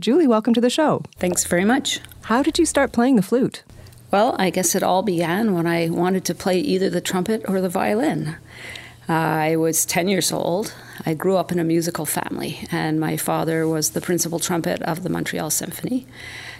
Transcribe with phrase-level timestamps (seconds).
[0.00, 1.02] Julie, welcome to the show.
[1.18, 2.00] Thanks very much.
[2.22, 3.62] How did you start playing the flute?
[4.10, 7.60] Well, I guess it all began when I wanted to play either the trumpet or
[7.60, 8.36] the violin.
[9.06, 10.72] Uh, I was 10 years old.
[11.04, 15.02] I grew up in a musical family, and my father was the principal trumpet of
[15.02, 16.06] the Montreal Symphony.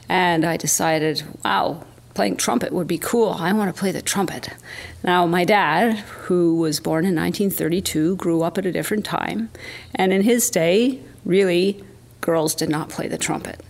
[0.06, 3.30] And I decided, wow, playing trumpet would be cool.
[3.30, 4.50] I want to play the trumpet.
[5.02, 9.48] Now, my dad, who was born in 1932, grew up at a different time.
[9.94, 11.82] And in his day, really,
[12.20, 13.60] girls did not play the trumpet.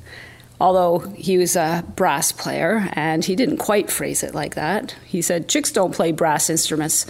[0.61, 4.95] Although he was a brass player, and he didn't quite phrase it like that.
[5.07, 7.07] He said, Chicks don't play brass instruments.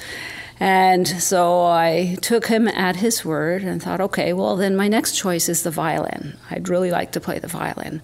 [0.63, 5.17] And so I took him at his word and thought, okay, well, then my next
[5.17, 6.37] choice is the violin.
[6.51, 8.03] I'd really like to play the violin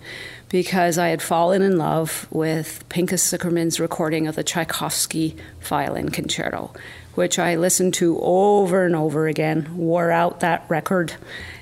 [0.49, 6.73] because I had fallen in love with Pinchas Zukerman's recording of the Tchaikovsky Violin Concerto,
[7.15, 11.13] which I listened to over and over again, wore out that record,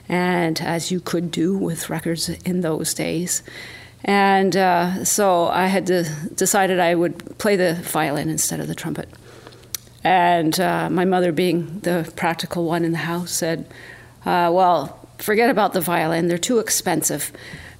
[0.08, 3.42] and as you could do with records in those days.
[4.04, 5.86] And uh, so I had
[6.36, 9.08] decided I would play the violin instead of the trumpet.
[10.04, 13.66] And uh, my mother, being the practical one in the house, said,
[14.26, 17.32] uh, Well, forget about the violin, they're too expensive.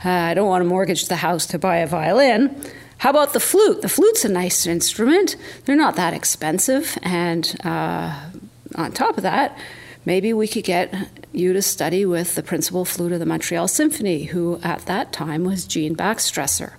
[0.04, 2.60] Uh, I don't want to mortgage the house to buy a violin.
[2.98, 3.82] How about the flute?
[3.82, 5.36] The flute's a nice instrument.
[5.64, 6.96] They're not that expensive.
[7.02, 8.30] And uh,
[8.76, 9.58] on top of that,
[10.04, 10.94] maybe we could get
[11.32, 15.44] you to study with the principal flute of the Montreal Symphony, who at that time
[15.44, 16.74] was Jeanne Baxtresser,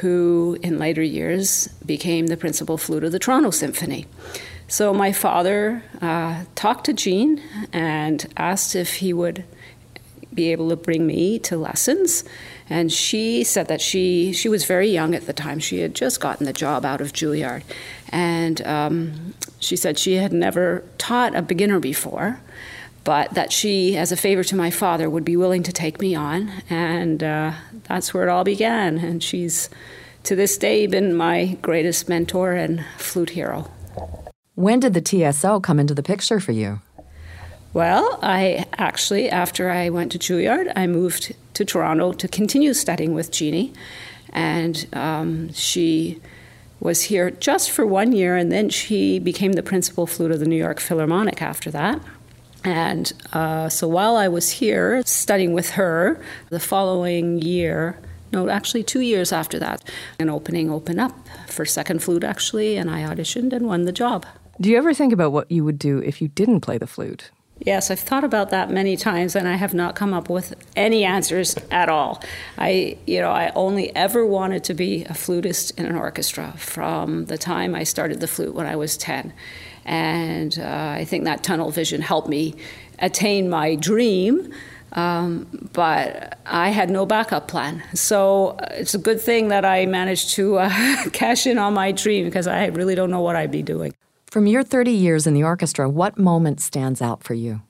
[0.00, 4.06] who in later years became the principal flute of the Toronto Symphony.
[4.66, 7.40] So my father uh, talked to Jeanne
[7.72, 9.44] and asked if he would
[10.32, 12.24] be able to bring me to lessons.
[12.68, 15.58] And she said that she she was very young at the time.
[15.58, 17.62] She had just gotten the job out of Juilliard,
[18.08, 22.40] and um, she said she had never taught a beginner before,
[23.04, 26.14] but that she, as a favor to my father, would be willing to take me
[26.14, 26.50] on.
[26.70, 27.52] And uh,
[27.84, 28.96] that's where it all began.
[28.98, 29.68] And she's
[30.24, 33.70] to this day been my greatest mentor and flute hero.
[34.54, 35.00] When did the
[35.32, 36.80] TSO come into the picture for you?
[37.72, 43.14] Well, I actually, after I went to Juilliard, I moved to Toronto to continue studying
[43.14, 43.72] with Jeannie.
[44.32, 46.20] And um, she
[46.78, 50.46] was here just for one year, and then she became the principal flute of the
[50.46, 52.00] New York Philharmonic after that.
[52.62, 56.20] And uh, so while I was here studying with her,
[56.50, 57.98] the following year,
[58.32, 59.82] no, actually two years after that,
[60.20, 61.12] an opening opened up
[61.48, 64.26] for second flute, actually, and I auditioned and won the job.
[64.60, 67.30] Do you ever think about what you would do if you didn't play the flute?
[67.60, 71.04] Yes, I've thought about that many times and I have not come up with any
[71.04, 72.22] answers at all.
[72.58, 77.26] I, you know, I only ever wanted to be a flutist in an orchestra from
[77.26, 79.32] the time I started the flute when I was 10.
[79.84, 82.54] And uh, I think that tunnel vision helped me
[82.98, 84.52] attain my dream.
[84.92, 87.82] Um, but I had no backup plan.
[87.94, 90.70] So uh, it's a good thing that I managed to uh,
[91.12, 93.92] cash in on my dream because I really don't know what I'd be doing.
[94.34, 97.62] From your 30 years in the orchestra, what moment stands out for you?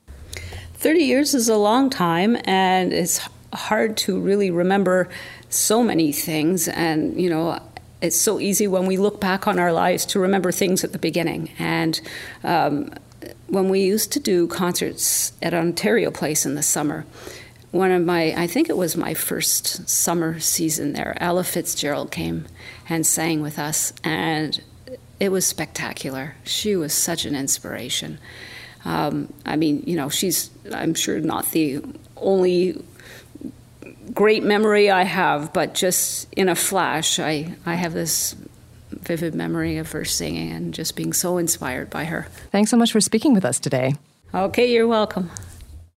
[0.73, 3.19] 30 years is a long time, and it's
[3.53, 5.07] hard to really remember
[5.49, 6.67] so many things.
[6.67, 7.61] And, you know,
[8.01, 10.97] it's so easy when we look back on our lives to remember things at the
[10.97, 11.51] beginning.
[11.59, 12.01] And
[12.43, 12.91] um,
[13.45, 17.05] when we used to do concerts at Ontario Place in the summer,
[17.69, 22.47] one of my, I think it was my first summer season there, Ella Fitzgerald came
[22.89, 23.93] and sang with us.
[24.03, 24.59] And
[25.19, 26.35] it was spectacular.
[26.43, 28.19] She was such an inspiration.
[28.83, 31.81] Um, I mean, you know, she's, I'm sure, not the
[32.17, 32.83] only
[34.13, 38.35] great memory I have, but just in a flash, I, I have this
[38.91, 42.27] vivid memory of her singing and just being so inspired by her.
[42.51, 43.95] Thanks so much for speaking with us today.
[44.33, 45.31] Okay, you're welcome.